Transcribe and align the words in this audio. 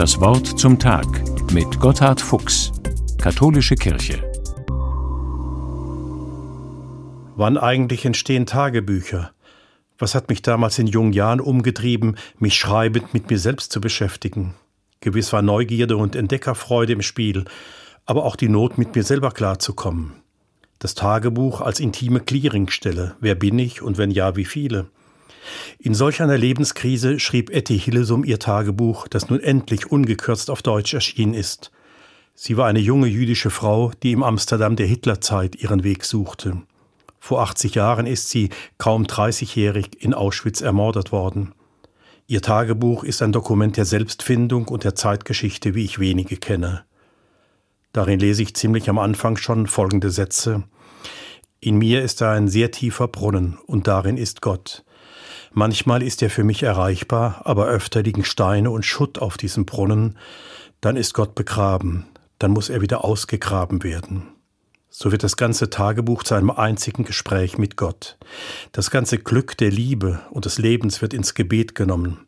Das 0.00 0.18
Wort 0.18 0.58
zum 0.58 0.78
Tag 0.78 1.04
mit 1.52 1.78
Gotthard 1.78 2.22
Fuchs, 2.22 2.72
Katholische 3.18 3.74
Kirche. 3.74 4.22
Wann 7.36 7.58
eigentlich 7.58 8.06
entstehen 8.06 8.46
Tagebücher? 8.46 9.32
Was 9.98 10.14
hat 10.14 10.30
mich 10.30 10.40
damals 10.40 10.78
in 10.78 10.86
jungen 10.86 11.12
Jahren 11.12 11.38
umgetrieben, 11.38 12.16
mich 12.38 12.54
schreibend 12.54 13.12
mit 13.12 13.28
mir 13.28 13.38
selbst 13.38 13.72
zu 13.72 13.82
beschäftigen? 13.82 14.54
Gewiss 15.00 15.34
war 15.34 15.42
Neugierde 15.42 15.98
und 15.98 16.16
Entdeckerfreude 16.16 16.94
im 16.94 17.02
Spiel, 17.02 17.44
aber 18.06 18.24
auch 18.24 18.36
die 18.36 18.48
Not, 18.48 18.78
mit 18.78 18.96
mir 18.96 19.02
selber 19.02 19.32
klarzukommen. 19.32 20.12
Das 20.78 20.94
Tagebuch 20.94 21.60
als 21.60 21.78
intime 21.78 22.20
Clearingstelle. 22.20 23.16
Wer 23.20 23.34
bin 23.34 23.58
ich 23.58 23.82
und 23.82 23.98
wenn 23.98 24.10
ja, 24.10 24.34
wie 24.34 24.46
viele? 24.46 24.86
In 25.82 25.94
solch 25.94 26.20
einer 26.20 26.36
Lebenskrise 26.36 27.18
schrieb 27.18 27.48
Etty 27.48 27.78
Hillesum 27.80 28.22
ihr 28.22 28.38
Tagebuch, 28.38 29.08
das 29.08 29.30
nun 29.30 29.40
endlich 29.40 29.90
ungekürzt 29.90 30.50
auf 30.50 30.60
Deutsch 30.60 30.92
erschienen 30.92 31.32
ist. 31.32 31.70
Sie 32.34 32.58
war 32.58 32.66
eine 32.66 32.80
junge 32.80 33.06
jüdische 33.06 33.48
Frau, 33.48 33.90
die 34.02 34.12
im 34.12 34.22
Amsterdam 34.22 34.76
der 34.76 34.86
Hitlerzeit 34.86 35.56
ihren 35.56 35.82
Weg 35.82 36.04
suchte. 36.04 36.60
Vor 37.18 37.40
80 37.40 37.76
Jahren 37.76 38.06
ist 38.06 38.28
sie, 38.28 38.50
kaum 38.76 39.04
30-jährig, 39.04 40.02
in 40.02 40.12
Auschwitz 40.12 40.60
ermordet 40.60 41.12
worden. 41.12 41.54
Ihr 42.26 42.42
Tagebuch 42.42 43.02
ist 43.02 43.22
ein 43.22 43.32
Dokument 43.32 43.78
der 43.78 43.86
Selbstfindung 43.86 44.68
und 44.68 44.84
der 44.84 44.94
Zeitgeschichte, 44.94 45.74
wie 45.74 45.84
ich 45.84 45.98
wenige 45.98 46.36
kenne. 46.36 46.84
Darin 47.94 48.20
lese 48.20 48.42
ich 48.42 48.54
ziemlich 48.54 48.90
am 48.90 48.98
Anfang 48.98 49.38
schon 49.38 49.66
folgende 49.66 50.10
Sätze. 50.10 50.62
In 51.58 51.78
mir 51.78 52.02
ist 52.02 52.20
da 52.20 52.32
ein 52.32 52.48
sehr 52.48 52.70
tiefer 52.70 53.08
Brunnen, 53.08 53.56
und 53.66 53.86
darin 53.86 54.18
ist 54.18 54.42
Gott. 54.42 54.84
Manchmal 55.52 56.02
ist 56.02 56.22
er 56.22 56.30
für 56.30 56.44
mich 56.44 56.62
erreichbar, 56.62 57.42
aber 57.44 57.66
öfter 57.66 58.02
liegen 58.02 58.24
Steine 58.24 58.70
und 58.70 58.84
Schutt 58.84 59.18
auf 59.18 59.36
diesem 59.36 59.66
Brunnen, 59.66 60.16
dann 60.80 60.96
ist 60.96 61.12
Gott 61.12 61.34
begraben, 61.34 62.06
dann 62.38 62.52
muss 62.52 62.70
er 62.70 62.80
wieder 62.80 63.04
ausgegraben 63.04 63.82
werden. 63.82 64.28
So 64.88 65.12
wird 65.12 65.22
das 65.22 65.36
ganze 65.36 65.70
Tagebuch 65.70 66.22
zu 66.22 66.34
einem 66.34 66.50
einzigen 66.50 67.04
Gespräch 67.04 67.58
mit 67.58 67.76
Gott. 67.76 68.16
Das 68.72 68.90
ganze 68.90 69.18
Glück 69.18 69.56
der 69.56 69.70
Liebe 69.70 70.20
und 70.30 70.44
des 70.44 70.58
Lebens 70.58 71.02
wird 71.02 71.14
ins 71.14 71.34
Gebet 71.34 71.74
genommen. 71.74 72.26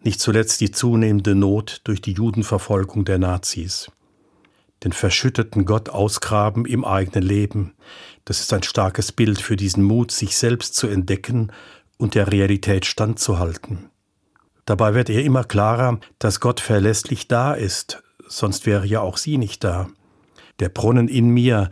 Nicht 0.00 0.20
zuletzt 0.20 0.60
die 0.60 0.70
zunehmende 0.70 1.34
Not 1.34 1.80
durch 1.84 2.00
die 2.00 2.12
Judenverfolgung 2.12 3.04
der 3.04 3.18
Nazis. 3.18 3.90
Den 4.84 4.92
verschütteten 4.92 5.64
Gott 5.64 5.88
ausgraben 5.88 6.64
im 6.64 6.84
eigenen 6.84 7.22
Leben, 7.22 7.74
das 8.24 8.40
ist 8.40 8.52
ein 8.52 8.62
starkes 8.62 9.10
Bild 9.10 9.40
für 9.40 9.56
diesen 9.56 9.82
Mut, 9.82 10.12
sich 10.12 10.36
selbst 10.36 10.74
zu 10.74 10.86
entdecken 10.86 11.50
und 11.98 12.14
der 12.14 12.32
Realität 12.32 12.86
standzuhalten. 12.86 13.90
Dabei 14.64 14.94
wird 14.94 15.08
ihr 15.08 15.24
immer 15.24 15.44
klarer, 15.44 15.98
dass 16.18 16.40
Gott 16.40 16.60
verlässlich 16.60 17.28
da 17.28 17.54
ist, 17.54 18.02
sonst 18.26 18.66
wäre 18.66 18.86
ja 18.86 19.00
auch 19.00 19.16
sie 19.16 19.38
nicht 19.38 19.64
da. 19.64 19.88
Der 20.60 20.68
Brunnen 20.68 21.08
in 21.08 21.28
mir, 21.30 21.70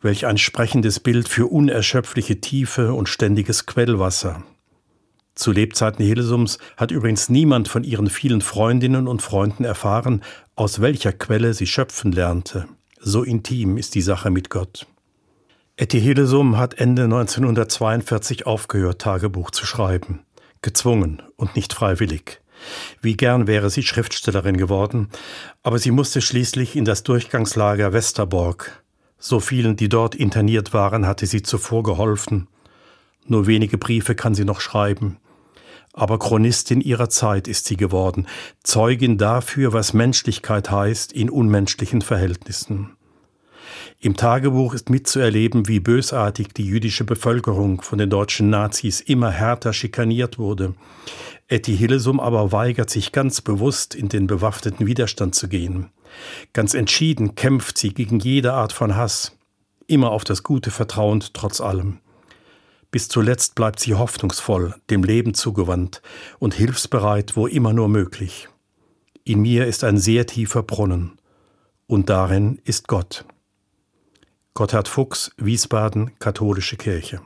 welch 0.00 0.26
ein 0.26 0.38
sprechendes 0.38 1.00
Bild 1.00 1.28
für 1.28 1.46
unerschöpfliche 1.46 2.40
Tiefe 2.40 2.92
und 2.92 3.08
ständiges 3.08 3.66
Quellwasser. 3.66 4.42
Zu 5.34 5.52
Lebzeiten 5.52 6.04
Hillesums 6.04 6.58
hat 6.76 6.90
übrigens 6.90 7.28
niemand 7.28 7.68
von 7.68 7.84
ihren 7.84 8.10
vielen 8.10 8.40
Freundinnen 8.40 9.06
und 9.06 9.22
Freunden 9.22 9.64
erfahren, 9.64 10.22
aus 10.56 10.80
welcher 10.80 11.12
Quelle 11.12 11.54
sie 11.54 11.66
schöpfen 11.66 12.12
lernte. 12.12 12.66
So 12.98 13.22
intim 13.22 13.76
ist 13.76 13.94
die 13.94 14.02
Sache 14.02 14.30
mit 14.30 14.50
Gott. 14.50 14.86
Etty 15.80 16.00
Hillesum 16.00 16.58
hat 16.58 16.80
Ende 16.80 17.04
1942 17.04 18.48
aufgehört, 18.48 19.00
Tagebuch 19.00 19.52
zu 19.52 19.64
schreiben. 19.64 20.24
Gezwungen 20.60 21.22
und 21.36 21.54
nicht 21.54 21.72
freiwillig. 21.72 22.40
Wie 23.00 23.16
gern 23.16 23.46
wäre 23.46 23.70
sie 23.70 23.84
Schriftstellerin 23.84 24.56
geworden, 24.56 25.08
aber 25.62 25.78
sie 25.78 25.92
musste 25.92 26.20
schließlich 26.20 26.74
in 26.74 26.84
das 26.84 27.04
Durchgangslager 27.04 27.92
Westerborg. 27.92 28.82
So 29.20 29.38
vielen, 29.38 29.76
die 29.76 29.88
dort 29.88 30.16
interniert 30.16 30.74
waren, 30.74 31.06
hatte 31.06 31.26
sie 31.26 31.42
zuvor 31.42 31.84
geholfen. 31.84 32.48
Nur 33.28 33.46
wenige 33.46 33.78
Briefe 33.78 34.16
kann 34.16 34.34
sie 34.34 34.44
noch 34.44 34.60
schreiben. 34.60 35.18
Aber 35.92 36.18
Chronistin 36.18 36.80
ihrer 36.80 37.08
Zeit 37.08 37.46
ist 37.46 37.66
sie 37.66 37.76
geworden, 37.76 38.26
Zeugin 38.64 39.16
dafür, 39.16 39.72
was 39.72 39.92
Menschlichkeit 39.92 40.72
heißt 40.72 41.12
in 41.12 41.30
unmenschlichen 41.30 42.02
Verhältnissen. 42.02 42.97
Im 44.00 44.16
Tagebuch 44.16 44.74
ist 44.74 44.90
mitzuerleben, 44.90 45.66
wie 45.66 45.80
bösartig 45.80 46.54
die 46.54 46.64
jüdische 46.64 47.02
Bevölkerung 47.02 47.82
von 47.82 47.98
den 47.98 48.08
deutschen 48.08 48.48
Nazis 48.48 49.00
immer 49.00 49.32
härter 49.32 49.72
schikaniert 49.72 50.38
wurde. 50.38 50.74
Etty 51.48 51.76
Hillesum 51.76 52.20
aber 52.20 52.52
weigert 52.52 52.90
sich 52.90 53.10
ganz 53.10 53.40
bewusst, 53.40 53.96
in 53.96 54.08
den 54.08 54.28
bewaffneten 54.28 54.86
Widerstand 54.86 55.34
zu 55.34 55.48
gehen. 55.48 55.90
Ganz 56.52 56.74
entschieden 56.74 57.34
kämpft 57.34 57.76
sie 57.76 57.92
gegen 57.92 58.20
jede 58.20 58.52
Art 58.52 58.72
von 58.72 58.94
Hass, 58.94 59.36
immer 59.88 60.12
auf 60.12 60.22
das 60.22 60.44
Gute 60.44 60.70
vertrauend 60.70 61.34
trotz 61.34 61.60
allem. 61.60 61.98
Bis 62.92 63.08
zuletzt 63.08 63.56
bleibt 63.56 63.80
sie 63.80 63.94
hoffnungsvoll, 63.94 64.76
dem 64.90 65.02
Leben 65.02 65.34
zugewandt 65.34 66.02
und 66.38 66.54
hilfsbereit, 66.54 67.36
wo 67.36 67.48
immer 67.48 67.72
nur 67.72 67.88
möglich. 67.88 68.48
In 69.24 69.40
mir 69.40 69.66
ist 69.66 69.82
ein 69.82 69.98
sehr 69.98 70.24
tiefer 70.26 70.62
Brunnen, 70.62 71.18
und 71.88 72.08
darin 72.08 72.60
ist 72.64 72.86
Gott. 72.86 73.24
Gotthard 74.58 74.88
Fuchs, 74.88 75.30
Wiesbaden, 75.36 76.10
Katholische 76.18 76.76
Kirche. 76.76 77.20